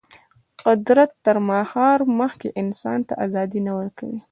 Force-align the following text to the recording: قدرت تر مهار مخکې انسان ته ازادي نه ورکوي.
قدرت 0.65 1.11
تر 1.25 1.37
مهار 1.49 1.99
مخکې 2.19 2.49
انسان 2.61 2.99
ته 3.07 3.13
ازادي 3.25 3.59
نه 3.67 3.71
ورکوي. 3.79 4.17